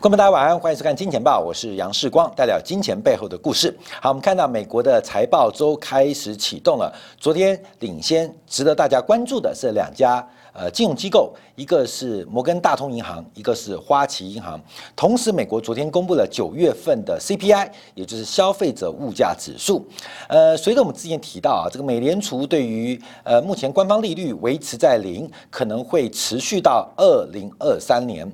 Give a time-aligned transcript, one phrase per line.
[0.00, 3.76] 观众大家晚安，欢迎收看《金钱报》，我是杨世光，带表金钱背后的故事。
[4.00, 10.26] 好，我们看到美国的财报周开始启动了，昨天领先，值得大家关注的是两家。
[10.52, 14.58] 呃，金融机构，一个是摩根大通银行，一个是花旗银行。
[14.96, 19.86] 同时，美国昨天公布了九月份的 CPI，也就是消费者物价指数。
[20.26, 28.26] 呃，随着我们之前提到啊，这个美联储对于呃目前官方利率维持在零，可能会持续到二零二三年。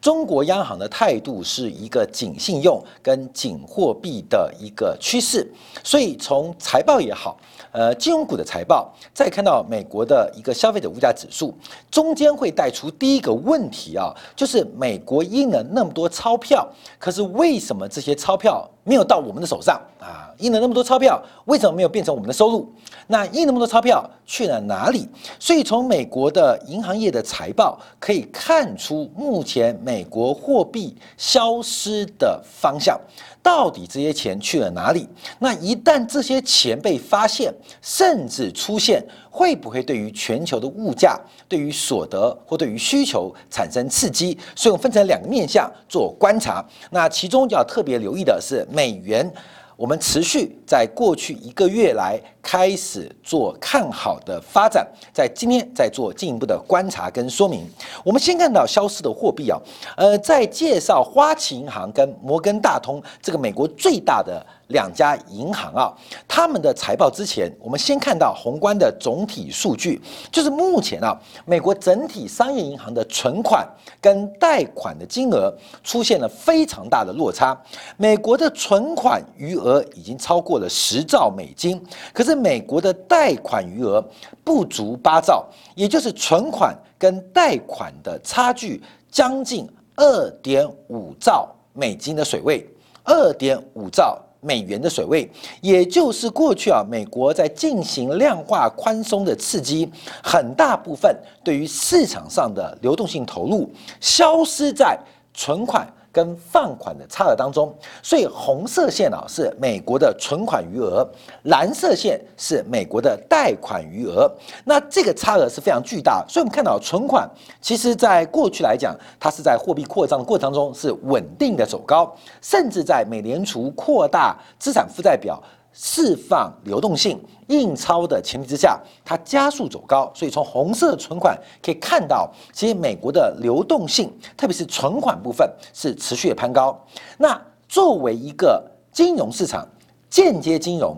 [0.00, 5.48] 中国央行的态度是一个紧信用跟紧货币的一个趋势，
[5.84, 7.38] 所以从财报也好。
[7.70, 11.54] 呃，金融股的财报，再看到美国的一个消费者物价指数，
[11.90, 16.66] 中间会带出第一个问题啊，就是美国印了那么多钞票，
[16.98, 20.28] 可是为什么这些钞票没有到我们的手上啊？
[20.38, 22.72] 印了那么多钞票，为什么没有变成我们的收入？
[23.06, 25.08] 那印那么多钞票去了哪里？
[25.38, 32.98] 所以从美国的银行业的财报可以看出，目前美国货币消失的方向。
[33.42, 35.08] 到底这些钱去了哪里？
[35.40, 44.38] 那一旦这些钱被发现，甚至出现，会不会对于全球的物价、对于所得或对于需求产生刺激？
[44.54, 46.64] 所以我们分成两个面向做观察。
[46.90, 49.30] 那其中要特别留意的是美元。
[49.74, 57.66] 我们持续在过去一个月来开始做看好的发展，在今天再做进一步的观察跟说明。
[58.04, 59.58] 我们先看到消失的货币啊，
[59.96, 64.44] 呃，在介绍花旗银行跟摩根大通这个美国最大的。
[64.72, 65.94] 两家银行啊，
[66.26, 70.00] 他们的财报之前，我们先看到宏观的总体数据，
[70.32, 73.64] 就是目前啊，美国整体商业银行的存款
[74.00, 75.54] 跟贷款的金额
[75.84, 77.56] 出现了非常大的落差。
[77.96, 81.80] 美国的存款余额已经超过了十兆美金，
[82.12, 84.04] 可是美国的贷款余额
[84.42, 85.46] 不足八兆，
[85.76, 92.66] 也就是存款跟贷款的差距将近二点五兆美金的水位，
[93.04, 94.18] 二点五兆。
[94.42, 95.30] 美元的水位，
[95.60, 99.88] 也就是过去啊，美国在进行量化宽松的刺激，
[100.22, 103.70] 很大部分对于市场上的流动性投入
[104.00, 104.98] 消失在
[105.32, 105.86] 存款。
[106.12, 111.04] 跟放款的差额当中，所以红色线啊是美国的存款余额，
[111.44, 114.30] 蓝色线是美国的贷款余额。
[114.64, 117.28] 那这个差额是非常巨大，所以我们看到存款
[117.60, 125.42] 其实在过去来讲，它是在货币扩张的过程当中是稳定的走高，甚至在美联储扩大资产负债表。
[125.72, 127.18] 释放流动性
[127.48, 136.78] 印钞的前提之下，它加速走高，所以从红色存款可以看到，其实美国的流动性，特别是存款部分是持续的攀高。
[137.18, 138.62] 那作为一个
[138.92, 139.66] 金融市场
[140.10, 140.96] 间接金融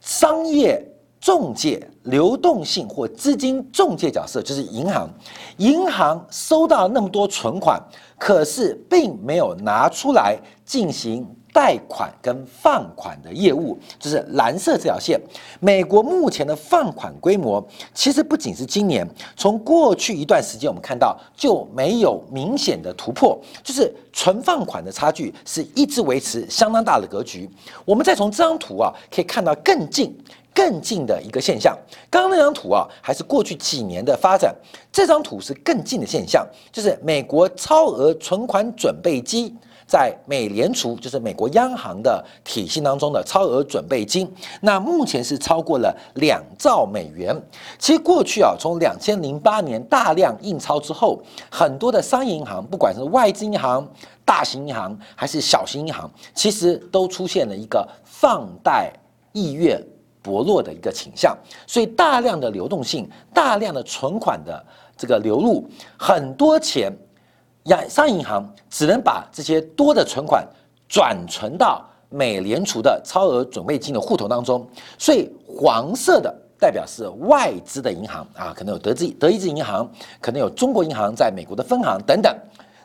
[0.00, 0.82] 商业
[1.20, 5.08] 中介流动性或资金中介角色，就是银行。
[5.58, 7.82] 银行收到那么多存款，
[8.18, 11.26] 可是并没有拿出来进行。
[11.58, 15.20] 贷款跟放款的业务，就是蓝色这条线。
[15.58, 17.60] 美国目前的放款规模，
[17.92, 19.04] 其实不仅是今年，
[19.36, 27.50] 从过去一段时间我们看到就没有明显的突破，就是存放款的差距是一直维持相当大的格局。
[27.84, 30.16] 我们再从这张图啊，可以看到更近、
[30.54, 31.76] 更近的一个现象。
[32.08, 34.54] 刚刚那张图啊，还是过去几年的发展，
[34.92, 39.52] 这张图是更近的现象，就是美国超额存款准备金。
[39.88, 47.34] 在美联储，就是美国央行的体系当中的超额准备金，那目前是超过了两兆美元。
[47.78, 51.18] 其实过去啊，从两千零八年大量印钞之后，
[51.50, 53.88] 很多的商业银行，不管是外资银行、
[54.26, 58.92] 大型银行还是小型银行，其实都出现了一个放贷
[59.32, 59.82] 意愿
[60.20, 61.34] 薄弱的一个倾向，
[61.66, 64.62] 所以大量的流动性、大量的存款的
[64.98, 66.92] 这个流入，很多钱。
[67.88, 70.46] 商业银行只能把这些多的存款
[70.88, 74.66] 转存到美联储的超额准备金的户头当中，
[74.98, 82.34] 所以黄色的代表是外资的银行啊，可能有德资、德意志银行，可能有中国银行在美国的分行等等。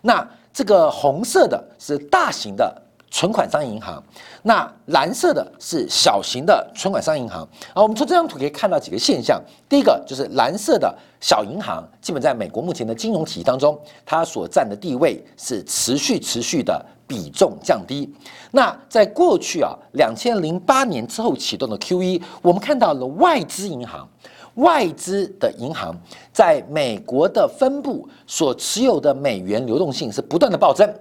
[0.02, 2.83] 那这个红色的是大型的。
[3.14, 4.04] 存款商业银行，
[4.42, 7.48] 那蓝色的是小型的存款商业银行。
[7.72, 9.40] 啊，我们从这张图可以看到几个现象。
[9.70, 18.12] 第一个就是蓝色的小银行，基本在美国目前的金融体系当中，它所占的地位是持续持续的比重降低。
[18.50, 24.10] 那在过去啊，两千零八年之后启动的 QE，我们看到了外资银行，
[24.56, 25.96] 外资的银行
[26.32, 30.92] 在美国的分部所持有的美元流动性是不断的暴增。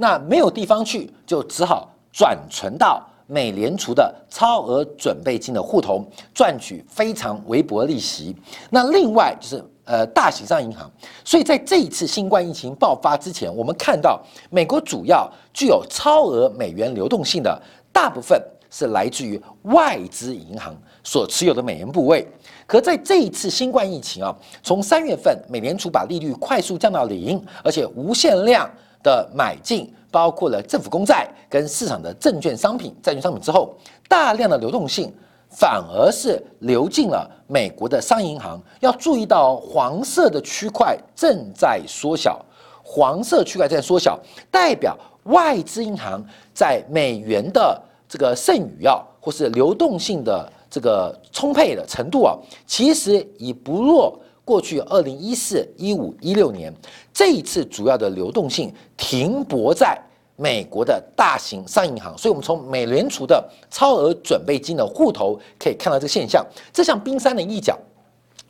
[0.00, 6.02] 那没有地方去，就只好转存到美联储的超额准备金的户头
[6.34, 8.34] 赚取非常微薄利息。
[8.70, 10.90] 那另外就是呃大型商业银行，
[11.22, 14.18] 所以在这一次新冠疫情爆发之前，我们看到
[14.48, 17.62] 美国主要具有超额美元流动性的
[17.92, 20.74] 大部分是来自于外资银行
[21.04, 22.26] 所持有的美元部位。
[22.66, 28.68] 可在这一次新冠疫情啊，从三月份美联储把利率快速降到零，而且无限量
[29.02, 33.74] 的买进，包括了政府公债跟市场的证券商品、债券商品之后，
[34.08, 35.12] 大量的流动性
[35.48, 38.60] 反而是流进了美国的商业银行。
[38.80, 42.44] 要注意到黄色的区块正在缩小，
[42.82, 44.18] 黄色区块在缩小，
[44.50, 50.52] 代表外资银行在美元的这个剩余啊，或是流动性的。
[50.72, 54.16] 这个充沛的程度啊，其实已不弱
[54.50, 56.74] 过去二零一四、一五、一六年
[57.14, 59.96] 这一次主要的流动性停泊在
[60.34, 67.78] 美国的大型商业银行，所以我们从美联储的超额准备金的户头可以看到这个现象，这像冰山的一角。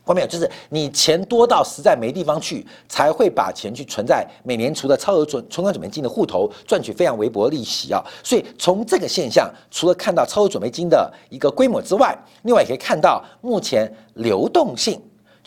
[0.07, 8.03] 没有，就是你钱多到实在没地方去，才会把钱去存在美联储的超额准存款准备金的户头，赚取非常微薄的利息啊。
[8.25, 15.01] 所以从这个现象，除了看到超额准备金的一个规模之外，另外也可以看到目前流动性，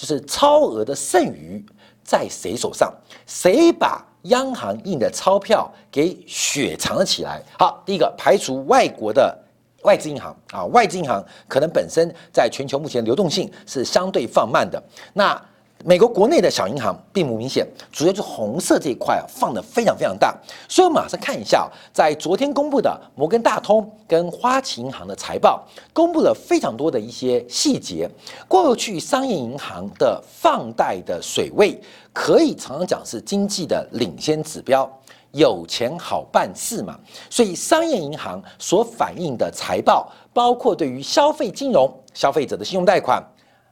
[0.04, 1.66] 就是超额的剩余
[2.04, 2.94] 在谁手上，
[3.26, 7.42] 谁把央行印的钞票给雪藏了起来。
[7.58, 9.40] 好，第一个排除外国的。
[9.84, 14.82] 外资银行啊，外资银行可能本身在全球目前流动性是相对放慢的。
[15.14, 15.42] 那
[15.86, 20.34] 美国国内的小银行并不明显，主要是红色这一块啊放的非常非常大。
[20.70, 28.10] 所以我们马上看一下，在昨天公布的摩根大通跟花旗银行的财报，公布了非常多的一些细节。
[28.48, 31.78] 过去商业银行的放贷的水位，
[32.14, 34.90] 可以常常讲是经济的领先指标。
[35.32, 36.98] 有钱好办事嘛，
[37.30, 43.22] 所以商业银行所反映的财报，包括对于消费金融、消费者的信用贷款、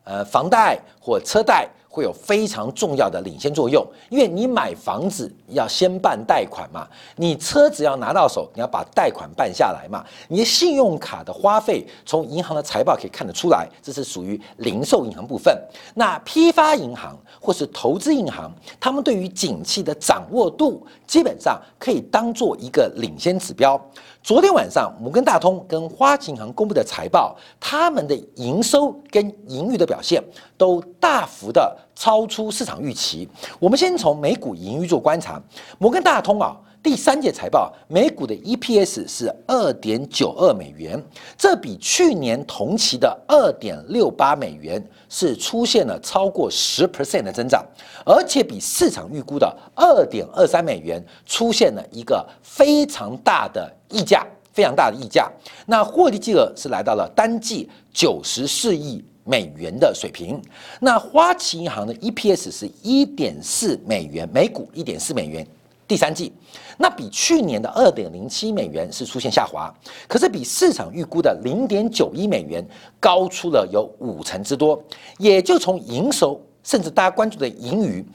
[0.03, 1.69] 呃房贷或车贷。
[1.91, 15.53] 会有非常重要的领先作用，因为你买房子要先办贷款嘛，你车子要拿到手，你要把贷款办下来嘛，你的信用卡的花费从银行的财报可以看得出来，这是属于零售银行部分。
[15.93, 18.49] 那批发银行或是投资银行，
[18.79, 23.79] 他们对于景气的掌握度，基本上可以当做一个领先指标。
[24.23, 30.23] 昨天晚上，摩根大通跟花旗银行公布的财报，他们的营收跟盈余的表现
[30.55, 33.27] 都大幅的超出市场预期。
[33.59, 35.41] 我们先从美股盈余做观察，
[35.79, 36.55] 摩根大通啊。
[36.83, 40.99] 第三届财报，每股的 EPS 是二点九二美元，
[41.37, 47.63] 这比去年同期的二点六八美元是出现了超过十 percent 的增长，
[48.03, 55.31] 而且比市场预估的二点二三美元出现了一个非常大的溢价，非常大的溢价。
[55.67, 60.41] 那获利金额是来到了单季九十四亿美元的水平。
[60.79, 65.45] 那花旗银行的 EPS 是一点四美元，每股一点四美元。
[65.91, 66.31] 第三季，
[66.77, 69.69] 那比去年的二点零七美元是出现下滑，
[70.07, 72.65] 可是比市场预估的零点九一美元
[72.97, 74.81] 高出了有五成之多，
[75.17, 78.05] 也就从营收，甚至大家关注的盈余，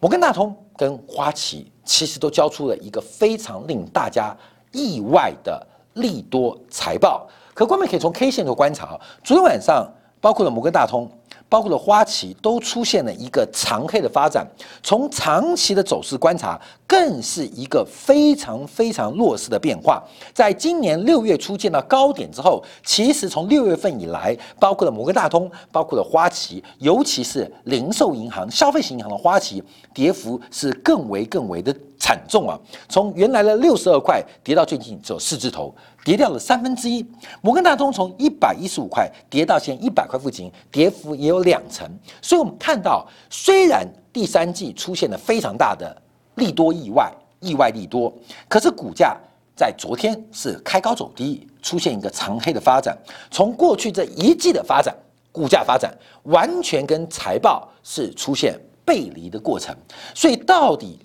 [0.00, 4.36] 摩根大通跟花旗其实都交出了一个非常令大家
[4.72, 7.28] 意外的利多财报。
[7.54, 9.88] 可观众可以从 K 线做观察，昨天晚上
[10.20, 11.08] 包括了摩根大通。
[11.50, 14.46] 包括了花旗都出现了一个长黑的发展，
[14.82, 20.02] 从长期的走势观察，更是一个非常非常弱势的变化。
[20.32, 31.74] 在今年六月初见到高点之后，其实从六月份以来，包括了摩根大通，包括了花旗，尤其是零售银行、消费型银行的花旗，跌幅是更为更为的。
[32.00, 32.58] 惨重啊！
[32.88, 37.06] 从原来的六十二块跌到最近只有四字头，跌掉了三分之一。
[37.42, 41.86] 摩根大通从一百一十五块跌到现一百块附近，跌幅也有两成。
[42.22, 45.94] 所以，我们看到，虽然第三季出现了非常大的
[46.36, 48.10] 利多意外，意外利多，
[48.48, 49.14] 可是股价
[49.54, 52.96] 在昨天是开高走低，出现一个长黑的发展。
[53.30, 54.96] 从过去这一季的发展，
[55.30, 59.76] 股价发展完全跟财报是出现背离的过程。
[60.14, 60.98] 所以，到底？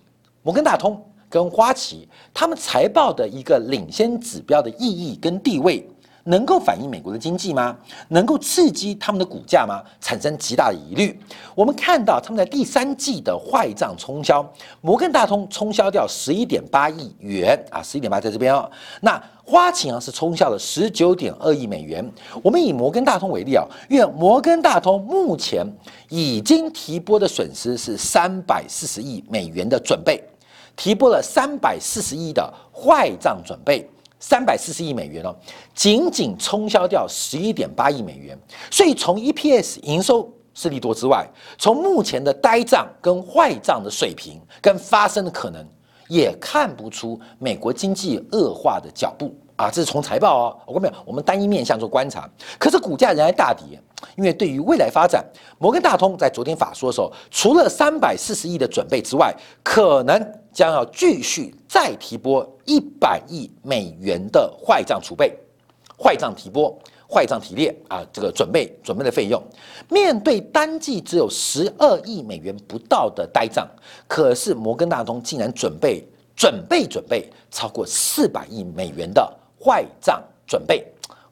[0.46, 5.84] 摩根大通跟花旗，他们财报的一个领先指标的意义跟地位，
[6.26, 7.76] 能够反映美国的经济吗？
[8.10, 9.82] 能够刺激他们的股价吗？
[10.00, 11.20] 产生极大的疑虑。
[11.56, 14.48] 我们看到他们在第三季的坏账冲销，
[14.82, 18.70] 摩根大通冲销掉十一点八亿元啊，十一点八在这边哦。
[19.02, 22.08] 那花旗啊是冲销了十九点二亿美元。
[22.44, 25.66] 我们以摩根大通为例啊，因为摩根大通目前
[26.10, 30.24] 已经提拨的损失是三百四十亿美元的准备。
[30.76, 33.90] 提拨了三百四十亿的坏账准备，
[34.20, 35.36] 三百四十亿美元哦，
[35.74, 38.38] 仅仅冲销掉十一点八亿美元。
[38.70, 41.28] 所以从 EPS 营收是利多之外，
[41.58, 45.66] 从目前的呆账跟坏账的水平跟发生的可能，
[46.08, 49.70] 也看不出美国经济恶化的脚步啊。
[49.70, 53.80] 这是从财报哦，我跟你讲，我们单一面向做观察，可是股价仍然大跌。
[54.18, 55.26] 因为对于未来发展，
[55.58, 65.38] 摩根大通在昨天法说的时候，除了三百四十亿的准备之外，可能将要继续再提拨一百亿美元的坏账储备，
[66.02, 66.74] 坏账提拨，
[67.14, 69.44] 坏账提列啊，这个准备准备的费用，
[69.90, 73.68] 面对单季只有十二亿美元不到的呆账，
[74.08, 76.02] 可是摩根大通竟然准备
[76.38, 79.30] 准备准备超过四百亿美元的
[79.62, 80.88] 坏账准备。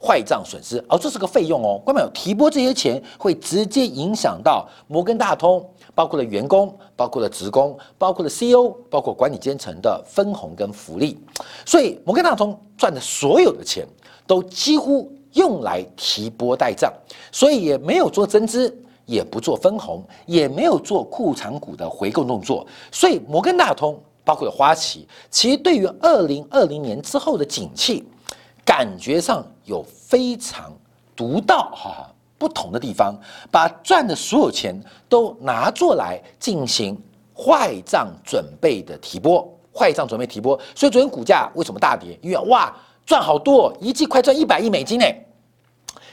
[0.06, 1.82] 坏账损失，哦，这是个费用哦。
[1.86, 5.66] 关没有提拨这些钱，会直接影响到摩根大通，
[5.96, 11.20] 包括了员工，包括了职工，包括了 CEO，包括管理阶层的分红跟福利。
[11.66, 13.88] 所以摩根大通赚的所有的钱，
[14.26, 16.92] 都几乎用来提拨代账，
[17.32, 22.66] 所以也没有做增资，也不做分红，也没有做库藏股的回购动作。
[22.92, 28.04] 所以摩根大通，包括了花旗，其实对于二零二零年之后的景气。
[28.66, 30.72] 感觉上有非常
[31.18, 32.10] 独到哈
[32.44, 33.16] 不同的地方，
[33.50, 34.76] 把赚的所有钱
[35.08, 37.02] 都拿作来进行
[37.34, 42.20] 坏账准备的提拨，坏账准备提拨，所以昨天股价为什么大跌？
[42.22, 45.06] 因为哇赚好多，一季快赚一百亿美金呢。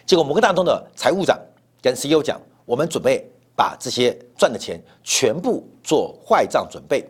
[0.07, 1.37] 结果摩根大通的财务长
[1.83, 7.05] 跟 CEO 讲，我们准备把这些赚的钱全部做坏账准备。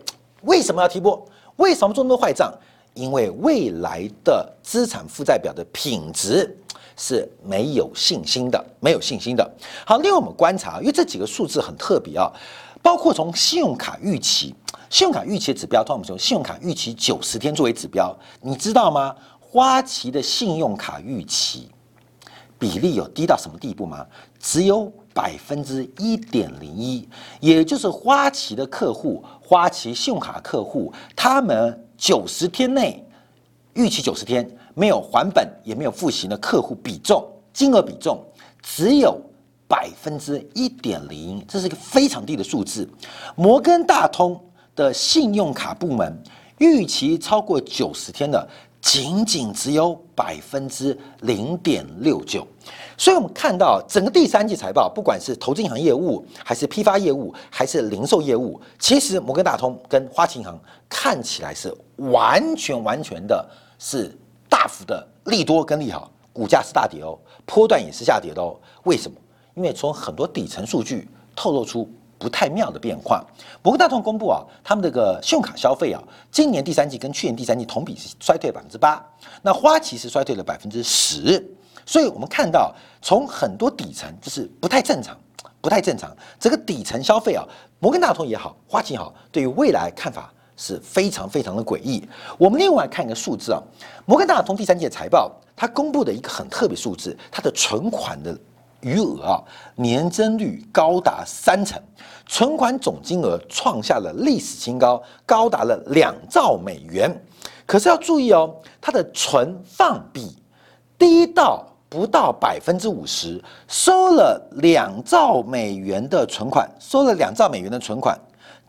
[0.45, 1.23] 为什么要提拨？
[1.57, 2.51] 为什么做那么多坏账？
[2.93, 6.57] 因为未来的资产负债表的品质
[6.97, 9.49] 是没有信心的，没有信心的。
[9.85, 12.29] 好，另外我们观察，因为这几个数字很特别啊，
[12.81, 14.53] 包括从信用卡逾期，
[14.89, 19.15] 信用卡逾期的指标，通常我们说信用卡逾期九十天作为指标，你知道吗？
[19.39, 21.69] 花旗的信用卡逾期
[22.59, 24.05] 比例有低到什么地步吗？
[24.37, 27.07] 只有百分之一点零一，
[27.39, 31.87] 也就是花旗的客户，花旗信用卡客户，他们。
[32.01, 33.05] 九十天内，
[33.75, 38.19] 预期九十天没有还本也没有付息的客户比重金额比重
[38.63, 39.21] 只有
[39.67, 42.89] 百分之一点零，这是一个非常低的数字。
[43.35, 44.43] 摩根大通
[44.75, 46.11] 的信用卡部门
[46.57, 48.49] 预期超过九十天的，
[48.81, 52.45] 仅仅只有百分之零点六九。
[52.97, 60.59] 所以，我们看到整个第三季财报，不管是投资银行业务，还是批发业务，还是零售业务，其实摩根大通跟花旗银行
[60.89, 64.15] 看起来是完全完全的是
[64.49, 68.55] 大幅的利多跟利好，股价是大跌哦，波段也是下跌的哦。
[68.83, 69.17] 为什么？
[69.55, 71.89] 因为从很多底层数据透露出
[72.21, 73.25] 不太妙的变化。
[73.63, 76.01] 摩根大通公布啊，他们这个信用卡消费啊，
[76.31, 79.03] 今年第三季跟去年第三季同比是衰退百分之八，
[79.41, 81.43] 那花旗是衰退了百分之十。
[81.83, 85.17] 所以我们看到，从很多底层就是不太正常，
[85.59, 86.15] 不太正常。
[86.39, 87.43] 这个底层消费啊，
[87.79, 92.07] 摩根大通也好，花旗也好，对于未来看法是非常非常的诡异。
[92.37, 93.59] 我们另外看一个数字啊，
[94.05, 98.37] 摩根大通第三季的财报，它公布的一个很特别数字，它的存款的
[98.81, 99.43] 余额啊，
[99.75, 101.81] 年增率高达三成，
[102.25, 107.11] 存款总金额创下了历史新高，高达了两兆美元。
[107.65, 110.35] 可是要注意哦，它的存放比
[110.97, 111.65] 低到。
[111.91, 118.17] 不到百分之五十，收了两兆美元的存款，收了两兆美元的存款，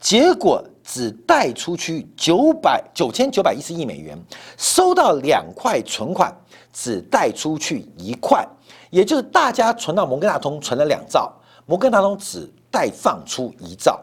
[0.01, 4.21] 结果只贷出去九百九千九百一十亿美元，
[4.59, 6.37] 收到两块存款，
[6.73, 8.45] 只贷出去一块，
[8.93, 11.33] 也就是大家存到摩根大通存了两兆，
[11.67, 13.99] 摩根大通只贷放出一兆，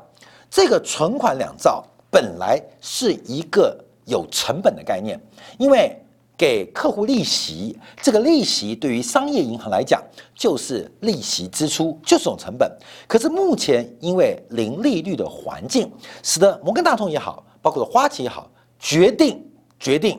[0.49, 1.81] 这个存款两兆
[2.11, 5.17] 本来是一个有成本的概念，
[5.57, 5.97] 因为。
[6.39, 10.01] 给客户利息，这个利息对于商业银行来讲
[10.33, 12.71] 就是利息支出，就是种成本。
[13.09, 15.91] 可是目前因为零利率的环境，
[16.23, 19.45] 使得摩根大通也好，包括花旗也好，决定
[19.77, 20.17] 决定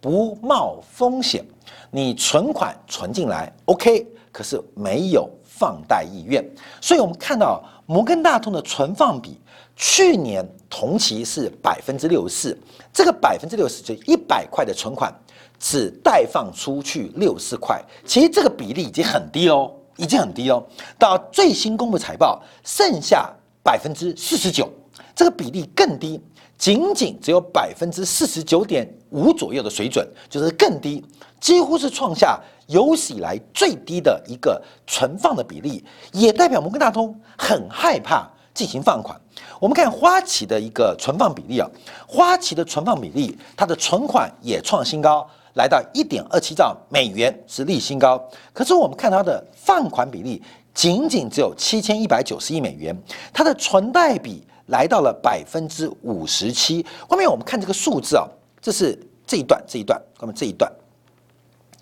[0.00, 1.44] 不冒风险，
[1.90, 6.44] 你存款存进来 OK，可是没有放贷意愿。
[6.80, 9.40] 所以我们看到摩根大通的存放比，
[9.76, 12.58] 去年同期是百分之六十四，
[12.92, 15.12] 这个百分之六十就一百块的存款。
[15.60, 20.64] 只贷放出去六十块，其实这个比例已经很低哦，已经很低哦。
[20.96, 23.28] 到最新公布财报，剩下
[23.60, 24.70] 百分之四十九，
[25.16, 26.22] 这个比例更低，
[26.56, 31.04] 仅仅只有百分之四十九点五左右的水准，就是更低，
[31.40, 39.18] 几乎是创下有史以来最低的一个存放的比例，也代表摩根大通很害怕进行放款。
[39.60, 41.68] 我们看花旗的一个存放比例啊，
[42.06, 45.28] 花旗的存放比例，它的存款也创新高。
[45.54, 48.22] 来到一点二七兆美元，是历新高。
[48.52, 50.40] 可是我们看它的放款比例
[50.72, 52.96] 仅仅只有七千一百九十亿美元，
[53.32, 56.84] 它的存贷比来到了百分之五十七。
[57.08, 58.24] 后面我们看这个数字啊，
[58.60, 60.70] 这是这一段这一段，后面这一段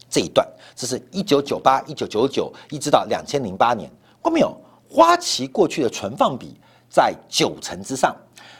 [0.08, 3.90] 这一段，这是一九九八、一九九九一直到两千零八年，
[4.22, 4.56] 后面有
[4.88, 6.54] 花旗过去的存放比
[6.88, 8.14] 在九成之上。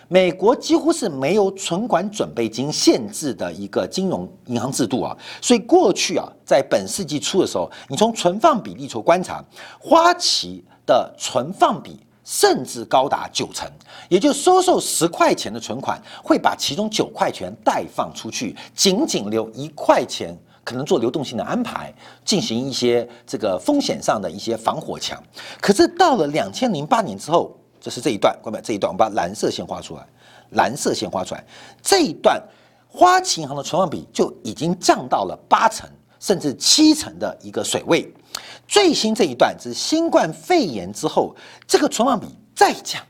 [0.08, 9.44] 美国几乎是没有存款准备金限制的一个金融银行制度啊，所以过去啊，在本世纪初的时候，你从存放比例处观察，
[9.80, 13.68] 花旗的存放比甚至高达九成，
[14.08, 21.94] 也就收受十块钱的存款，会把其中九块钱贷放出去，仅仅留一块钱，可能做流动性的安排，
[22.26, 25.18] 进行一些这个风险上的一些防火墙。
[25.62, 27.56] 可是到了两千零八年之后。
[27.78, 30.04] 这是这一段，各位，这一段我们把蓝色线画出来，
[30.52, 31.44] 蓝色线画出来，
[31.80, 32.42] 这一段
[32.88, 38.12] 花旗银行的存放比就已经降到了八成甚至七成的一个水位。
[38.66, 41.32] 最新这一段是新冠肺炎之后，
[41.64, 43.00] 这个存放比再降，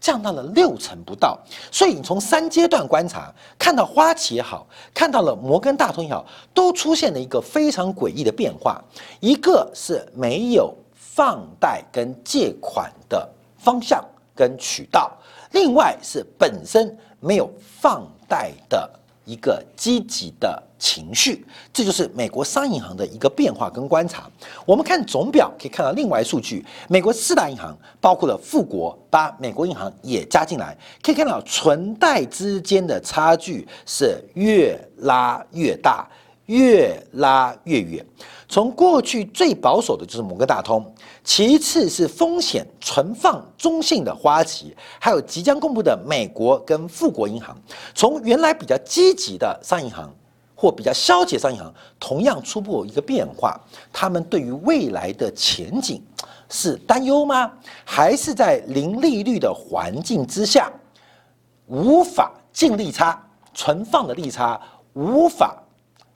[0.00, 1.38] 降到了六成不到。
[1.70, 8.82] 所以你从三阶段观察，看到花旗也好，看到了摩根大通也好，都出现了一个非常诡异的变化，
[9.20, 13.28] 一个是没有放贷跟借款的
[13.58, 14.04] 方向。
[14.32, 15.12] 跟渠道，
[15.50, 18.90] 另外是本身没有放贷的
[19.26, 24.28] 一个积极的情绪，这就是美国商业银行的一个变化跟观察。
[24.66, 36.08] 我们看总表可以看到另外数据，美国四大银行包括了富国，把美国银行也加进来，可以看到存贷之间的差距是越拉越大，
[36.46, 38.04] 越拉越远。
[38.48, 40.84] 从过去最保守的就是摩根大通，
[41.22, 47.56] 其次是风险存放中性的花旗，还有即将公布的美国跟富国银行。
[47.94, 50.12] 从原来比较积极的商业银行
[50.60, 53.58] 或比较消极商业银行，同样初步一个变化。
[53.90, 56.02] 他们对于未来的前景
[56.50, 57.50] 是担忧吗？
[57.82, 60.70] 还是在零利率的环境之下，
[61.66, 63.18] 无法净利差、
[63.54, 64.60] 存放的利差
[64.92, 65.56] 无法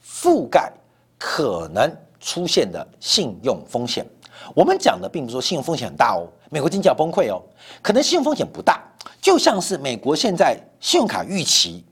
[0.05, 0.71] 覆盖
[1.19, 1.91] 可能？
[2.21, 4.03] 出现的信用风险，
[4.55, 7.43] 我们讲的并不是说信用风险很大哦，美国经济要崩溃哦，
[7.83, 8.83] 可能信用风险不大，
[9.21, 11.85] 就像是美国现在信用卡预期，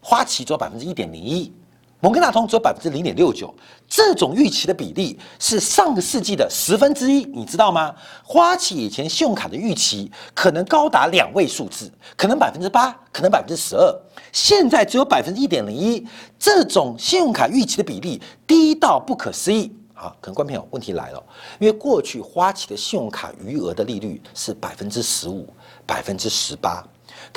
[0.00, 1.52] 花旗只有百分之一点零一。
[2.00, 3.52] 摩根大通只有百分之零点六九，
[3.88, 7.94] 这种预期的比例是上个世纪的十分之一，你知道吗？
[8.22, 16.06] 花旗以前信用卡的预期可能高达两位数字，可能百分之八，可能百分之十二，现在只有百分之一点零一，
[16.38, 19.74] 这种信用卡预期的比例低到不可思议。
[19.94, 21.24] 好，可能观众朋友问题来了，
[21.58, 25.48] 因为过去花旗的信用卡余额的利率是百分之十五、
[25.86, 26.86] 百分之十八。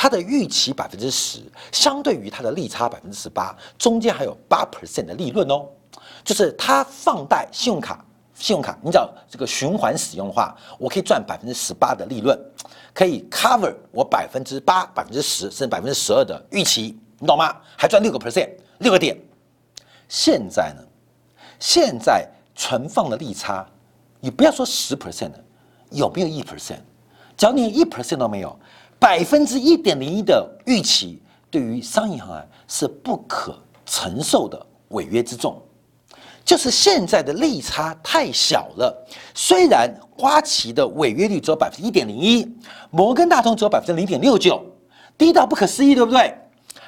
[0.02, 1.42] 它的预期百分之十，
[1.74, 5.68] 相对于它的利差百分之十八，中间还有八 percent 的利润哦。
[6.24, 8.02] 就是它放贷信用卡，
[8.34, 12.40] 信用卡你只要这个循环使用的话，我可以赚百分之十八的利润，
[12.94, 17.54] 可以 cover 我百分之八、百分之十甚至百分之十二的预期，你懂吗？
[17.76, 19.18] 还赚六个 percent，六个点。
[20.08, 20.84] 现在呢？
[21.60, 23.68] 现在存放的利差，
[24.22, 25.40] 你不要说十 percent 了，
[25.90, 26.80] 有没有一 percent？
[27.36, 28.58] 只要你一 percent 都没有。
[29.00, 35.60] 百分之一点零一的预期，对于商业银行啊是不可承受的违约之重。
[36.44, 39.08] 就是现在的利差太小了。
[39.34, 42.46] 虽然花旗的违约率只有百分之一点零一，
[42.90, 44.62] 摩根大通只有百分之零点六九，
[45.18, 46.36] 低到不可思议，对不对？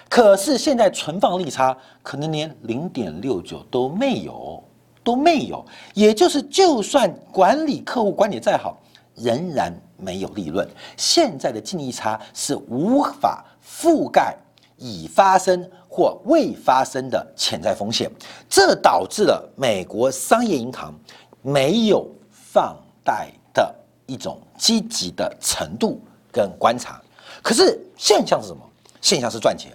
[0.10, 4.62] 可是现在存放利差可能连零点六九都没有，
[5.04, 5.66] 都没有。
[5.94, 8.78] 也就是，就算管理客户管理再好。
[9.14, 14.36] 仍然没有利润，现在的净利差是无法覆盖
[14.78, 18.10] 已发生或未发生的潜在风险，
[18.50, 20.94] 这导致了美国商业银行
[21.42, 23.74] 没有放贷的
[24.08, 27.00] 一种积极的程度跟观察。
[27.44, 28.62] 可是现象是什么？
[29.00, 29.72] 现象是赚钱。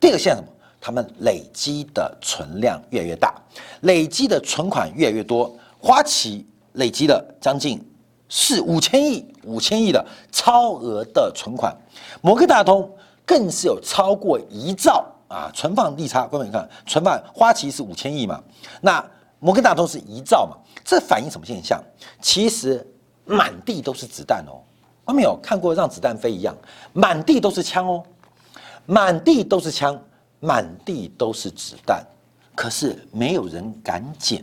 [0.00, 0.48] 第二个现象什么？
[0.80, 3.34] 他们累积的存量越来越大，
[3.82, 5.54] 累积的存款越来越多。
[5.78, 7.80] 花旗累积了将近。
[8.34, 11.76] 是五千亿，五千亿的超额的存款，
[12.22, 12.90] 摩根大通
[13.26, 16.26] 更是有超过一兆啊存放利差。
[16.26, 18.42] 各位你看，存放花旗是五千亿嘛，
[18.80, 19.04] 那
[19.38, 21.78] 摩根大通是一兆嘛，这反映什么现象？
[22.22, 22.84] 其实
[23.26, 24.64] 满地都是子弹哦，
[25.08, 26.56] 有没有看过让子弹飞一样，
[26.94, 28.02] 满地都是枪哦，
[28.86, 30.02] 满地都是枪，
[30.40, 32.02] 满地都是子弹，
[32.54, 34.42] 可是没有人敢捡，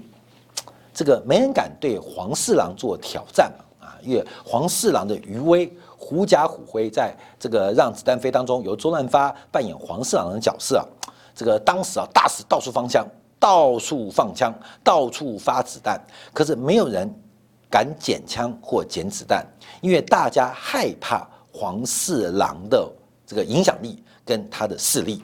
[0.93, 3.65] 这个没人敢对黄四郎做挑战嘛。
[4.01, 10.85] 因为黄四郎的余威，狐假虎威，在这个让子弹飞当中，由周润发扮演黄四郎的角色啊，
[11.35, 13.05] 这个当时啊，大使到处放枪
[13.39, 15.99] 到处放枪，到处发子弹，
[16.33, 17.09] 可是没有人
[17.69, 19.45] 敢捡枪或捡子弹，
[19.81, 22.91] 因为大家害怕黄四郎的
[23.25, 25.23] 这个影响力跟他的势力。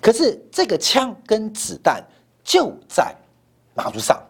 [0.00, 2.02] 可是这个枪跟子弹
[2.42, 3.14] 就在
[3.74, 4.22] 马路上，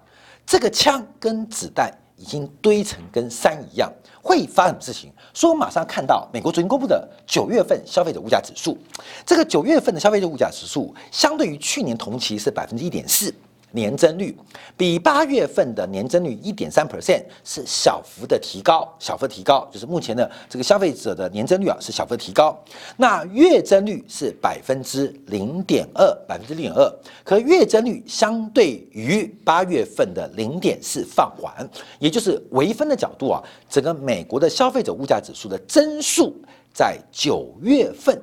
[0.45, 1.93] 这个枪跟子弹
[2.23, 5.13] 已经堆成跟山一样，会发生什么事情。
[5.35, 8.79] 所以我马上看到美国昨天公布的九月份消费者物价指数，
[9.27, 13.35] 这个九月份的消费者物价指数相对于去年同期是百分之一点四。
[13.73, 14.37] 年增率
[14.77, 22.57] 比八月份的年增率一点三 percent 是小幅的提高，小幅提高就是目前的这个消费者的年增率啊是小幅提高。
[22.97, 36.35] 那月增率是百分之零点二，百分之零点二，可月增率相对于八月份的零点四放缓，也就是微分的角度啊，整个美国的消费者物价指数的增速
[36.73, 38.21] 在九月份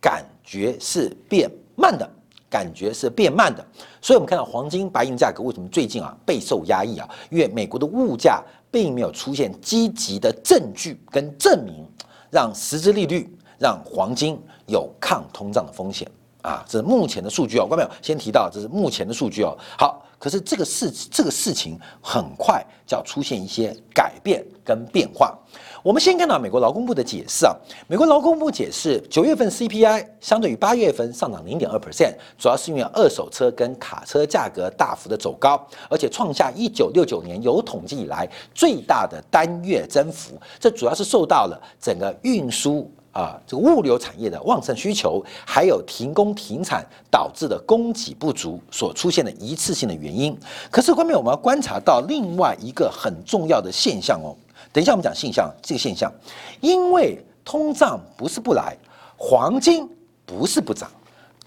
[0.00, 2.08] 感觉是变慢的。
[2.52, 3.64] 感觉是变慢的，
[4.02, 7.08] 所以我们看到黄金、白银价格为什么最近啊备受压抑啊？
[7.30, 11.88] 因为美国的物价并没有出现积极的证据跟证明，
[12.30, 16.06] 让实质利率让黄金有抗通胀的风险
[16.42, 16.62] 啊。
[16.68, 19.56] 这是目前的数据哦，观众朋友先提到这是目前的数据哦。
[19.78, 25.38] 好，可是这个事这个事情很快就要出现一些改变跟变化。
[25.82, 27.52] 我们先看到美国劳工部的解释啊，
[27.88, 40.40] 美国劳工部解释，九月份 CPI 相对于八月份上涨零点二 percent，主要是因为二手车跟卡车价格大幅的走高，而且创下一九六九年有统计以来最大的单月增幅。
[40.60, 50.38] 这主要是受到了整个运输啊这个物流产业的旺盛需求，还有停工停产导致的供给不足所出现的一次性的原因。
[50.70, 54.30] 可是后面我们要观察到另外一个很重要的现象哦。
[54.72, 56.12] 等一下，我们讲现象，这个现象，
[56.60, 58.76] 因为通胀不是不来，
[59.16, 59.88] 黄金
[60.24, 60.90] 不是不涨，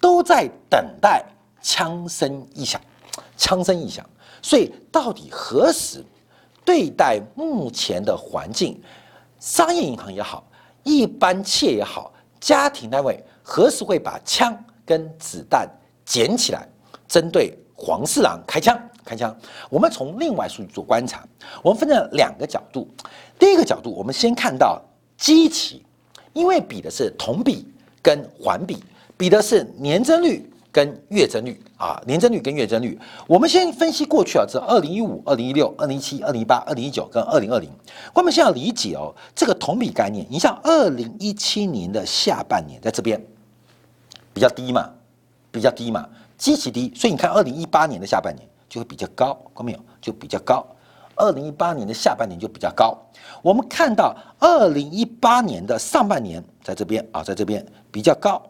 [0.02, 1.24] 都在等待
[1.62, 2.82] 枪声一响，
[3.38, 4.08] 枪声一响，
[4.42, 6.04] 所以到底何时
[6.64, 8.82] 对待目前的环境，
[9.40, 10.44] 商业银行也好，
[10.84, 15.68] 一般企业也好，家庭单位何时会把枪跟子弹
[16.06, 16.68] 捡起来，
[17.08, 18.80] 针对黄四郎开枪？
[19.06, 19.34] 开枪，
[19.70, 21.24] 我们从另外数据做观察，
[21.62, 22.88] 我们分成两个角度。
[23.38, 24.82] 第一个角度，我们先看到
[25.16, 25.84] 基期，
[26.34, 27.68] 因为比的是同比
[28.02, 28.84] 跟环比，
[29.16, 33.00] 比的是年增率跟月增率啊，年增率跟月增率。
[33.28, 37.70] 我们先分析过去啊，这二零一五、二零一六、二零一七、二零一八、二零一九跟二零二零。
[38.14, 43.24] 我们先要理解哦，这个同比概念，你像二零一七年的下半年在这边
[44.34, 44.90] 比较低嘛，
[45.52, 48.50] 比较低嘛，基期低，所以你看二零一八年的下半年。
[48.76, 49.80] 就会比较高，看到没有？
[50.02, 50.66] 就比较高。
[51.16, 52.94] 二零一八年的下半年就比较高。
[53.42, 58.42] 我们看到二零一八年的上半年在这边啊，在这边比较高。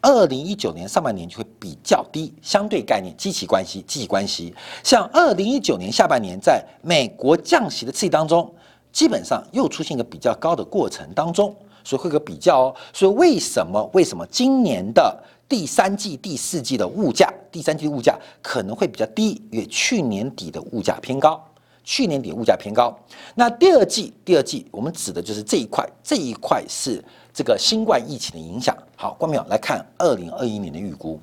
[0.00, 4.54] 二零一九年上半年就会比较低，相对概念，积极关系，积极关系。
[4.82, 8.50] 像二零一九年下半年，在美国降息的刺激当中，
[8.90, 12.74] 基本上又出现一个比较高的过程当中，所以会有个比较哦。
[12.94, 13.90] 所以为什么？
[13.92, 15.22] 为什么今年的？
[15.48, 21.42] 第三季、第四季的物价，第三季的物价可能会比较低，因为去年底的物价偏高。
[21.84, 22.96] 去年底物价偏高，
[23.34, 27.02] 那第二季，第二季我们指的就是这一块，这一块是
[27.34, 28.72] 这个新冠疫情的影响。
[28.96, 31.18] 好，关淼来看二零二一年的预估。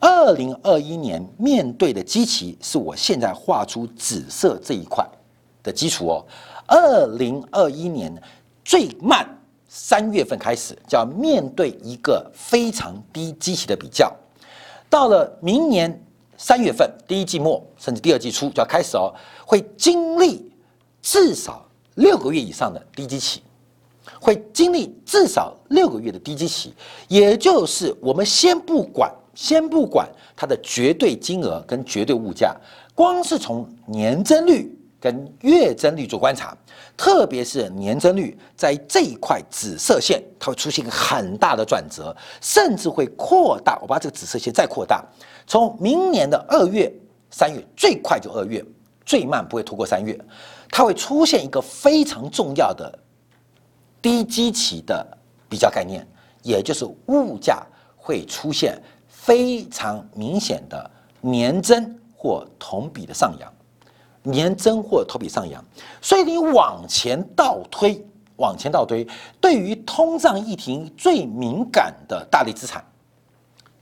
[0.00, 5.06] 二零二一年面对的基期是我现在画出紫色这一块
[5.62, 6.26] 的基础哦。
[6.66, 8.12] 二零二一年
[8.64, 9.24] 最慢。
[9.72, 14.12] 三月份开始就要面对一个非常低基期的比较，
[14.88, 16.04] 到了明年
[16.36, 19.14] 三月份第一季末甚至第二季初就要开始哦，
[19.46, 20.50] 会经历
[21.00, 23.42] 至少六个月以上的低基期，
[24.20, 26.74] 会经历至少六个月的低基期，
[27.06, 32.56] 也就是我们先不管，先不管它的绝对金额跟绝对物价，
[32.92, 34.76] 光是从年增率。
[35.00, 36.54] 跟月增率做观察，
[36.96, 43.78] 特别是年增率在这一块紫色线，它会出现一个很大的转折，甚至会扩大。
[43.80, 45.02] 我把这个紫色线再扩大，
[45.46, 46.92] 从明年的二月、
[47.30, 48.62] 三月，最快就二月，
[49.06, 50.18] 最慢不会拖过三月，
[50.70, 52.98] 它会出现一个非常重要的
[54.02, 55.06] 低基期的
[55.48, 56.06] 比较概念，
[56.42, 60.90] 也就是物价会出现非常明显的
[61.22, 63.50] 年增或同比的上扬。
[64.22, 65.64] 年增或同比上扬，
[66.02, 68.04] 所以你往前倒推，
[68.36, 69.06] 往前倒推，
[69.40, 72.84] 对于通胀议题最敏感的大类资产，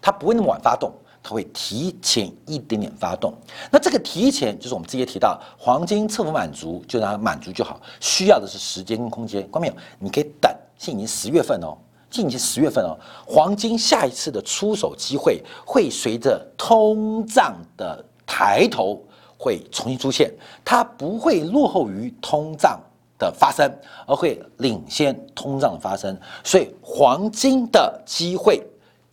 [0.01, 0.93] 它不会那么晚发动，
[1.25, 3.35] 它会提前一点点发动。
[3.69, 9.45] 那这个提前就是我们之前提到，黄金测不满足就让它满足就好，需要的是时间跟空间。
[9.49, 9.75] 关没有？
[9.99, 11.77] 你可以等，现在已经十月份哦，
[12.11, 12.97] 现在已经十月份哦，
[13.27, 18.05] 黄金下一次的出手机会会随着通胀的。
[18.31, 19.03] 抬头
[19.39, 20.31] 会重新出现，
[20.65, 22.79] 它不会落后于通胀
[23.19, 23.73] 的发生，
[24.07, 26.19] 而会领先通胀的发生。
[26.45, 28.63] 所以黄金的机会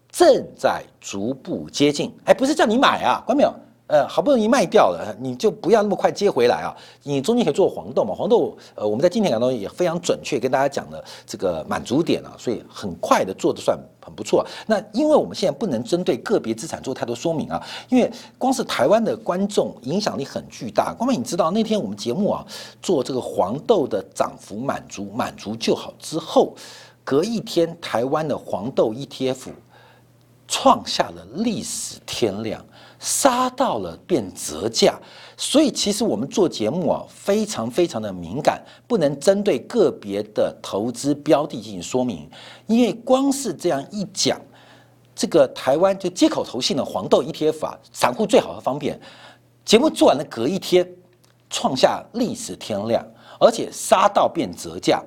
[0.09, 2.11] 正在逐步接近。
[2.25, 3.53] 哎，不是叫你买啊，关没有？
[3.87, 6.75] 呃，好不容易卖掉了，你就不要那么快接回来啊！
[7.03, 8.15] 你中间可以做黄豆嘛？
[8.15, 14.43] 黄豆，呃，我们在今天讲中也非常准确跟大家讲了这个满足点啊，所以很快的做的算很不错。
[14.65, 20.91] 那因为我们现在不能针对个别资产做太多说明啊，因为光是台湾的观众影响力很巨大。
[20.91, 22.43] 光妹，你知道那天我们节目啊
[22.81, 26.55] 做这个黄豆的涨幅满足满足就好之后，
[27.03, 29.49] 隔一天台湾的黄豆 ETF
[30.47, 32.65] 创下了历史天量。
[33.05, 34.99] 杀到了变折价，
[35.37, 42.27] 所以其实我们做节目啊，非常非常的敏感，不能针对个别的投资标的进行说明，
[42.65, 44.41] 因为光是这样一讲，
[45.15, 48.99] 这个台湾就接口投信的黄豆 ETF 啊，散户最好和方便。
[49.63, 50.91] 节目做完了，隔一天
[51.47, 53.05] 创下历史天量，
[53.39, 54.99] 而且杀到变折价。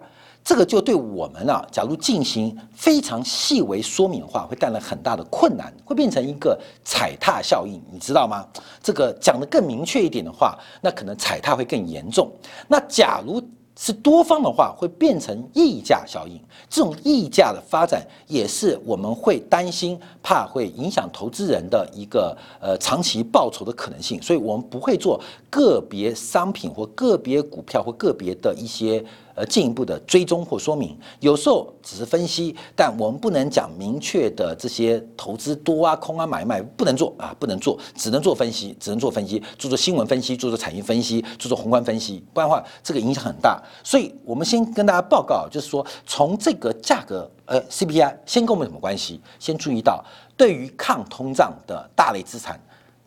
[0.48, 8.46] 这个就对我们啊，假如进行非常细微说明的话，会带来很大的困难，会变成一个踩踏效应，你知道吗？
[8.82, 12.32] 这个讲的更明确一点的话，那可能踩踏会更严重。
[12.66, 13.42] 那假如
[13.76, 29.04] 是多方的话，会变成溢价效应，这种溢价的发展也是我们会担心，怕会影响投资人的一个呃长期报酬的可能性，所以我们不会做个别商品或个别股票或个别的一些。
[29.38, 43.62] 呃，进一步的追踪或说明，有时候只是分析，但我们不能讲明确的这些投资多啊、空啊、买卖不能做啊，不能做，只能做分析，只能做分析，做做新闻分析，做做产业分析，做做宏观分析，不然的话，这个影响很大。
[43.84, 49.20] 所以我们先跟大家报告，就是说从这个价格，呃，CPI 先跟我们有什么关系？
[49.38, 50.04] 先注意到，
[50.36, 52.60] 对于抗通胀的大类资产。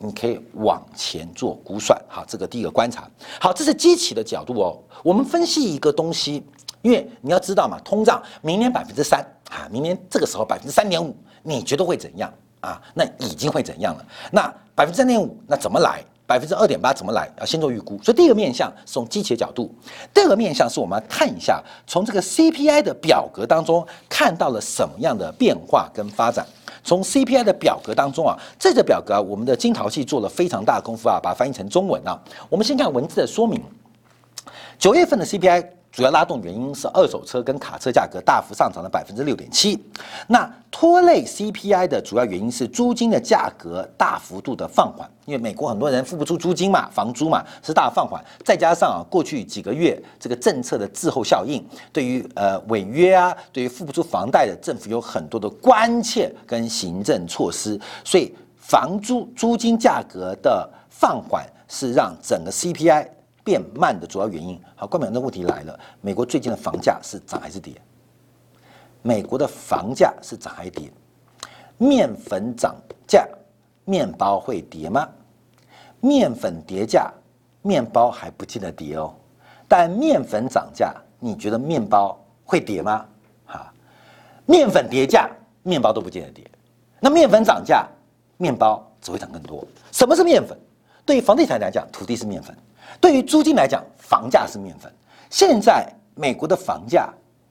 [0.03, 3.09] 你可以往前做估算，好，这个第一个观察，
[3.39, 4.77] 好，这是机器的角度哦。
[5.03, 6.43] 我们分析一个东西，
[6.81, 12.81] 因为你要知道嘛，通胀明年百分之三啊，明年这个时候百分之三点五，你觉得会怎样啊？
[12.93, 14.05] 那已经会怎样了？
[14.31, 16.03] 那百分之三点五，那怎么来？
[16.27, 17.29] 百分之二点八怎么来？
[17.39, 18.01] 要先做预估。
[18.01, 19.69] 所以第一个面向是从机器的角度，
[20.13, 26.47] 第二个面向是我们要看一下从这个 CPI 的表格当中看到了什么样的变化跟发展。
[26.83, 32.19] 从 CPI 的表格当中啊，这个表格啊，我们的金淘系做了非常大的功夫啊，把它翻译成中文啊。
[32.49, 33.61] 我们先看文字的说明。
[34.79, 39.77] 九月份的 CPI 主要拉动原因是二手车跟卡车价格大幅上涨了百分之六点七。
[40.27, 45.09] 那拖累 CPI 的主要原因是租金的价格大幅度的放缓。
[45.25, 63.07] 因为美国很多人付不出租金嘛，房租嘛是大放缓，再加上啊过去几个月这个政策的滞后效应，对于呃违约啊，对于付不出房贷的政府有很多的关切跟行政措施，所以房租租金价格的放缓是让整个 CPI
[63.43, 64.59] 变慢的主要原因。
[64.75, 67.73] 好，关键的问题来了，美国最近的房价是涨还是跌？
[69.01, 70.91] 美国的房价是涨还是跌？
[71.77, 72.75] 面粉涨
[73.07, 73.27] 价。
[73.83, 75.09] 面包会跌吗？
[75.99, 77.11] 面粉跌价，
[77.63, 79.13] 面包还不见得跌哦。
[79.67, 83.03] 但面粉涨价，你觉得面包会跌吗？
[83.47, 83.73] 哈，
[84.45, 85.29] 面粉跌价，
[85.63, 86.49] 面包都不见得跌。
[86.99, 87.87] 那面粉涨价，
[88.37, 89.67] 面包只会涨更多。
[89.91, 90.55] 什么是面粉？
[91.03, 92.55] 对于房地产来讲，土地是面粉；
[92.99, 94.91] 对于租金来讲，房价是面粉。
[95.29, 97.09] 现在美国的房价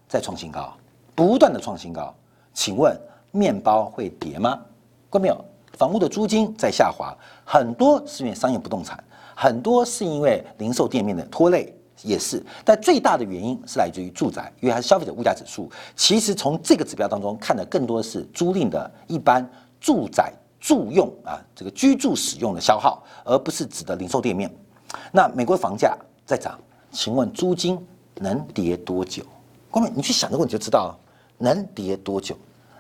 [0.09, 0.73] 在创新高，
[1.15, 2.15] 不断的创新高。
[2.53, 2.95] 请问
[3.31, 4.61] 面包会跌吗？
[5.09, 5.45] 关没有？
[5.79, 9.03] 房屋的租金在下滑，很多是因为商业不动产，
[9.35, 12.45] 很多是因为零售店面的拖累，也是。
[12.65, 15.71] 但最大的原因是来自于住宅，因为它是消费者物价指数。
[15.97, 19.49] 其实从这个指标当中看的更多是租赁的一般
[19.81, 24.55] 住宅住用啊，这个居住使用的消耗，而不是指的零售店面。
[25.13, 26.59] 那美国房价在涨，
[26.93, 27.79] 请问租金
[28.17, 29.23] 能跌多久？
[29.71, 30.99] 光明，你去想这个问题就知道了，
[31.39, 32.37] 能跌多久？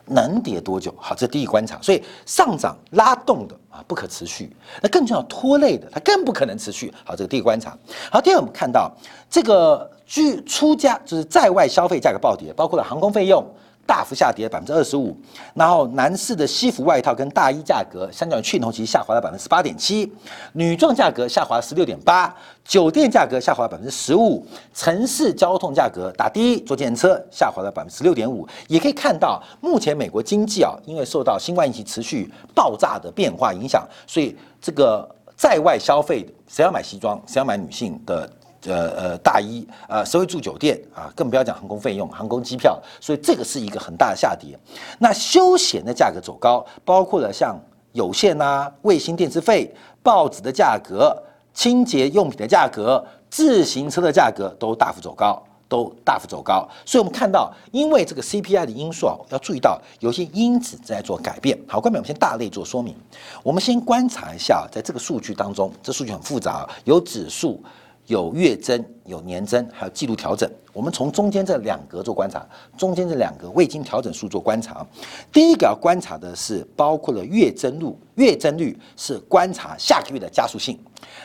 [0.06, 0.92] 能跌多久？
[0.98, 1.78] 好，这是第一观察。
[1.80, 4.50] 所以上涨拉动的啊不可持续，
[4.82, 6.92] 那更重要拖累的，它更不可能持续。
[7.04, 7.78] 好，这个第一观察。
[8.10, 8.92] 好，第二我们看到
[9.28, 13.44] 这个居出价就是在外消费价格暴跌，包括了航空费用。
[13.90, 15.16] 大幅下跌百分之二十五，
[15.52, 20.08] 然后男士的西服外套跟大衣价格相较于去年同期下滑了百分之十八点七，
[20.52, 22.32] 女装价格下滑十六点八，
[22.64, 28.46] 酒店价格下滑百分之十五，城市交通价格打的坐电车下滑了百分之十六点五。
[28.68, 35.04] 也可以看到，目前美国经济啊，因为受到新冠疫情持续爆炸的变化影响，所以这个
[35.36, 38.30] 在外消费，谁要买西装，谁要买女性的。
[38.66, 41.12] 呃呃，大衣啊，谁会住酒店啊？
[41.16, 44.58] 更不要讲航空费用、航空机票，所以这个是一个很大的下跌。
[44.98, 47.58] 那休闲的价格走高，包括了像
[47.92, 51.16] 有线啊、卫星电视费、报纸的价格、
[51.54, 55.42] 清洁用品的价格、自行车的价格都大幅走高。
[55.70, 61.56] 都大幅走高，所以我们看到，因为这个 CPI 的因素啊，要注意到有些因子在做改变。
[61.68, 62.92] 好，关面我们先大类做说明。
[63.40, 67.62] 我们先观察一下，在这个数据当中，这数据很复杂，有指数。
[68.10, 70.50] 有月增、有年增，还有季度调整。
[70.72, 72.44] 我们从中间这两格做观察，
[72.76, 74.84] 中间这两个未经调整数做观察。
[75.32, 80.76] 第一个要观察的是包括了月增率，月增率是观察下个月的加速性，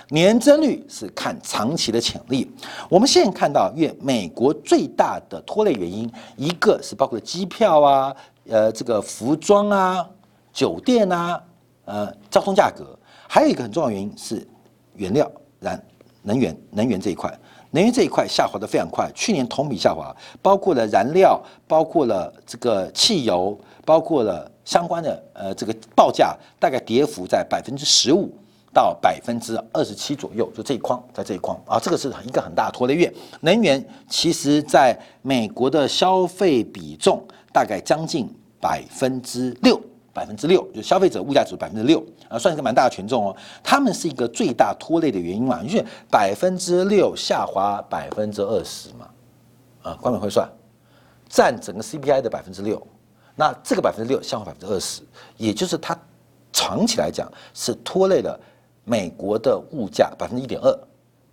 [0.09, 2.47] 年增率是看长期的潜力。
[2.87, 8.15] 我们现在看到，月美国最大的拖累原因，一个是包括机票啊，
[8.47, 10.07] 呃，这个服装啊、
[10.53, 11.41] 酒店啊，
[11.85, 12.95] 呃，交通价格，
[13.27, 14.47] 还有一个很重要原因是
[14.93, 15.83] 原料燃。
[16.25, 17.31] 能源能源这一块，
[17.71, 28.29] 能源这一块下滑的非常快，去年同比下滑，包括了燃料，包括了这个汽油，包括了相关的呃这个报价，大概跌幅在百分之十五
[28.73, 33.13] 到百分之二十七左右，就这一框，在这一框啊，这个是一个很大的拖累月。
[33.41, 38.27] 能源其实在美国的消费比重大概将近
[38.59, 39.79] 百分之六。
[40.15, 43.35] 百分之六，就消费者物价指数百分之六啊，算是个蛮大的权重哦。
[43.61, 49.09] 他们是一个最大拖累的原因嘛，因为百分之六下滑百分之二十嘛，
[49.81, 50.49] 啊，官本会算，
[51.27, 52.81] 占整个 CPI 的百分之六，
[53.35, 55.01] 那这个百分之六下滑百分之二十，
[55.35, 55.93] 也就是它
[56.53, 58.39] 长期来讲是拖累了
[58.85, 60.71] 美国的物价百分之一点二，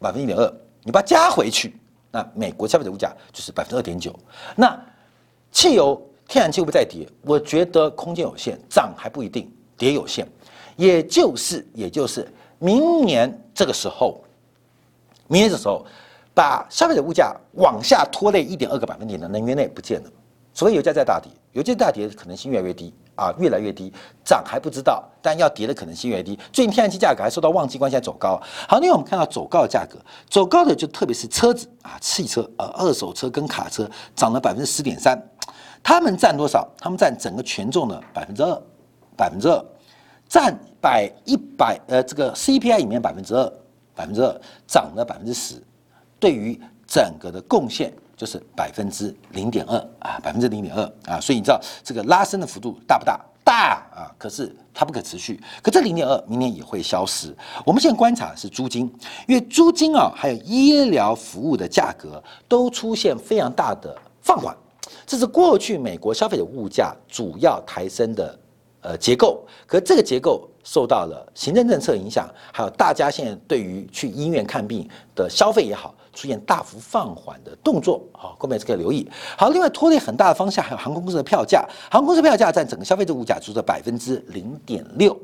[0.01, 1.79] 百分之一点二，你把它加回去，
[2.11, 4.13] 那美国消费者物价就是百分之二点九，
[4.57, 4.77] 那
[5.53, 6.05] 汽油。
[6.33, 7.07] 天然气会不会再跌？
[7.27, 10.27] 我觉得空间有限，涨还不一定，跌有限。
[10.77, 12.27] 也就是，也就是
[12.59, 14.19] 明年这个时候，
[15.29, 15.85] 明年这时候，
[16.33, 20.11] 把消费者物价往下拖累一点二个百分点的能源类不见了。
[20.55, 23.93] 所以油价在大跌，油价大跌的可能性越来越低啊，越来越低。
[24.25, 26.35] 涨还不知道，但要跌的可能性越低。
[26.51, 28.41] 最近天然气价格还受到旺季关系走高。
[28.67, 29.99] 好，另外我们看到走高的价格，
[30.31, 35.23] 走高的就特别是车子啊，汽车呃，二手车跟卡车涨了百分之十点三。
[35.83, 36.69] 他们占多少？
[36.79, 38.63] 他们占整个权重的百分之二，
[39.17, 39.65] 百分之二，
[40.29, 43.53] 占百一百呃这个 CPI 里面百分之二，
[43.95, 45.63] 百分之二涨了百分之十，
[46.19, 53.21] 对于整个的贡献就是百分之零点二啊，百分之零点二啊，所以你知道这个拉升的幅度大不大？
[53.45, 54.07] 大啊！
[54.17, 57.37] 可是它不可持续，可这零点二明年也会消失。
[57.67, 58.85] 我们现在观察是租金，
[59.27, 64.57] 因为租金啊还有医疗服务的价格都出现非常大的放缓。
[65.07, 68.39] 这是过去美国消费者物价主要抬升的
[68.81, 79.09] 呃结构，可这个结构受到了行政政策影响，还有大家现在对于去医院看病的消费也好，出现大幅放缓的动作，好，各位可以留意。
[79.37, 85.19] 好，另外拖累很大的方向还有航空公司的票价，航空公司票价占整个消费者物价只的百分之零点六。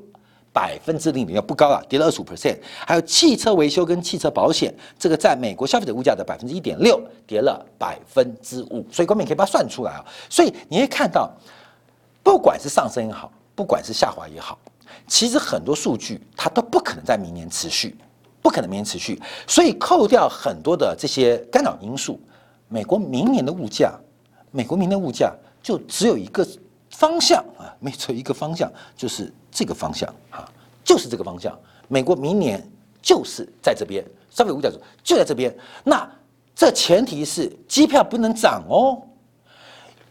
[0.59, 2.59] 百分之零点六不高啊，跌了二十五 percent。
[2.85, 8.85] 还有汽车维修跟汽车保险，这个在美国消费者物价的百分之一点六，跌了百分之五。
[8.91, 10.05] 所以，观众可以把它算出来啊。
[10.29, 11.31] 所以你会看到，
[12.25, 14.59] 不管是上升也好，不管是下滑也好，
[15.07, 17.97] 其实很多数据它都不可能在明年持续，
[18.43, 19.23] 不可能明年持续。
[19.47, 22.21] 所以，扣掉很多的这些干扰因素，
[22.67, 23.97] 美国明年的物价，
[24.51, 26.45] 美国明年的物价就只有一个
[26.91, 29.33] 方向啊，没错，一个方向就是。
[29.59, 30.49] 这个方向啊，
[30.85, 31.59] 就是这个方向。
[31.89, 32.65] 美国明年
[33.03, 34.71] 就是在这边，消费物价
[35.03, 35.53] 就在这边。
[35.83, 36.09] 那
[36.55, 39.03] 这前提是机票不能涨哦，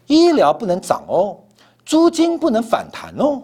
[0.06, 1.40] 医疗不能涨哦，
[1.86, 3.40] 租金不能反弹哦，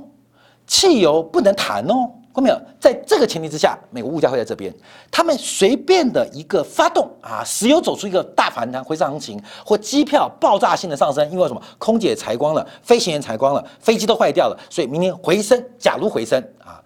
[0.66, 2.10] 汽油不能弹哦。
[2.34, 2.60] 看没有？
[2.80, 4.74] 在这个前提之下，美国物价会在这边。
[5.08, 11.62] 他们随便的一个发动啊，石油走出一个大反弹回升行情，或机票爆炸性的上升，因为什么？
[11.78, 15.64] 空姐裁光了，飞行员裁光了，飞机都坏掉了，所以明年回升。
[15.78, 16.82] 假如回升啊，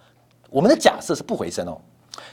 [0.51, 1.81] 我们的假设是不回升哦。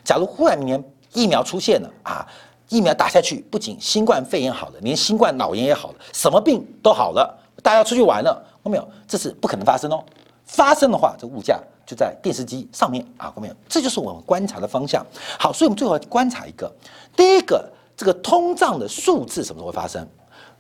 [0.04, 2.28] 假如忽然明年疫苗出现了啊，
[2.68, 8.86] 疫苗打下去，不仅新冠肺炎好了，连新冠脑炎也好了，什么病都好了，大家要出去玩了，看没有？
[9.08, 10.04] 这是不可能发生哦。
[10.44, 11.58] 发生的话，这物价。
[11.86, 13.56] 就在电视机上面啊，看到没有？
[13.70, 15.06] 这就是我们观察的方向。
[15.40, 16.72] 好，所以我们最后观察一个，
[17.16, 20.08] 第一个，这个通胀的数字什么时候会发生？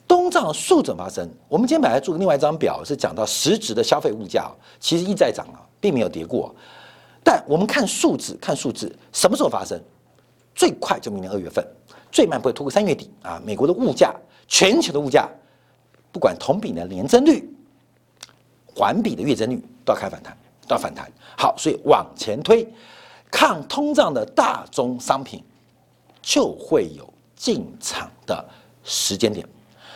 [0.08, 1.28] 通胀的数怎么发生？
[1.48, 6.54] 我们今天本来做另外一张表，是讲到实质的消费物价，其实一再涨啊，并没有跌过。
[7.24, 9.82] 但我们看数字，看数字什么时候发生？
[10.54, 11.66] 最快就明年二月份，
[12.12, 13.42] 最慢不会拖过三月底啊。
[13.44, 14.14] 美国的物价，
[14.48, 15.28] 全球的物价，
[16.12, 17.52] 不管同比的年增率、
[18.76, 20.38] 环比的月增率，都要开反弹。
[20.68, 22.68] 到反弹，好，所以往前推，
[23.32, 25.44] 抗通胀的大宗商品
[26.22, 28.44] 就会有进场的
[28.84, 29.48] 时间点，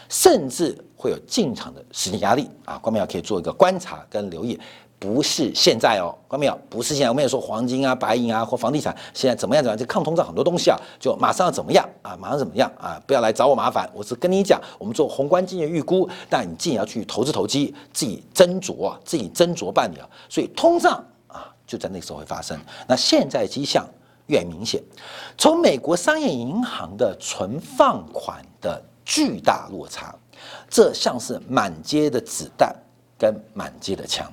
[0.09, 2.77] 甚至会有进场的时间压力啊。
[2.77, 4.59] 关明要可以做一个观察跟留意，
[4.99, 6.59] 不是现在哦，看到没有？
[6.69, 9.77] 不是现在，我们也说黄金啊、白银啊或房地产现在怎么样怎么样？
[9.77, 12.17] 这抗通胀很多东西啊，就马上要怎么样啊？
[12.19, 13.01] 马上怎么样啊？
[13.07, 20.09] 不要来找我麻烦，我是跟你讲，我们做宏观经济预估，但你自己要去投资投机，自己斟酌，自己斟酌办理啊。
[20.27, 22.59] 所以通胀啊，就在那时候会发生。
[22.85, 23.87] 那现在迹象
[24.27, 24.83] 越明显，
[25.37, 30.13] 从美国商业银行的存放款的巨大落差，
[30.69, 32.75] 这像是满街的子弹
[33.17, 34.29] 跟满街的枪。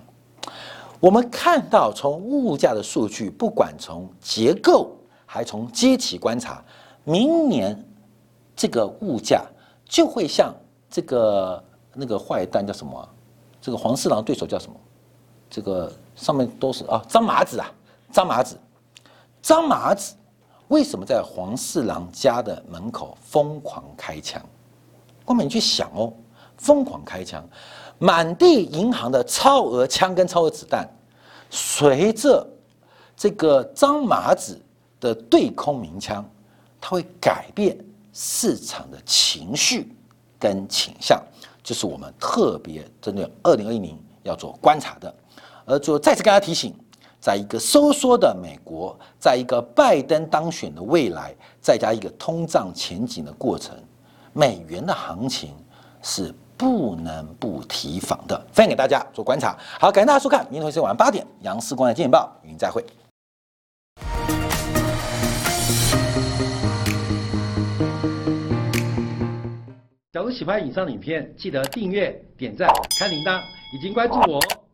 [1.06, 4.90] 我们看到，从物价的数据，不管从结构
[5.24, 6.60] 还从阶级观察，
[7.04, 7.80] 明年
[8.56, 9.44] 这个物价
[9.88, 10.52] 就会像
[10.90, 11.62] 这个
[11.94, 13.08] 那个坏蛋叫什么？
[13.60, 14.74] 这个黄四郎对手叫什么？
[15.48, 17.72] 这个上面都是啊，张麻子啊，
[18.10, 18.58] 张麻子，
[19.40, 20.16] 张麻子
[20.66, 24.42] 为什么在黄四郎家的门口疯狂开枪？
[25.24, 26.12] 光美，你去想哦，
[26.56, 27.48] 疯狂开枪。
[27.98, 30.86] 满地银行的超额枪跟超额子弹，
[31.56, 32.46] 随着
[33.16, 34.60] 这个张麻子
[35.00, 36.22] 的对空鸣枪，
[36.78, 37.74] 它会改变
[38.12, 39.90] 市场的情绪
[40.38, 41.18] 跟倾向，
[41.62, 45.12] 这是我们特别针对二零二一年要做观察的。
[45.64, 46.74] 而就再次跟大家提醒，
[47.18, 53.74] 在一个收缩的美国，在一个拜登当选的未来，再加一个通胀前景的过程，
[54.34, 55.54] 美元的行情
[56.02, 56.34] 是。
[56.56, 59.56] 不能不提防的，分享给大家做观察。
[59.78, 62.84] 好，感谢大家收看，明天晚上八点，杨世光的《见报》与您再会。
[70.12, 73.38] 假如喜欢以上影片，记得订阅、点赞、开铃铛，
[73.76, 74.65] 已经关注我哦。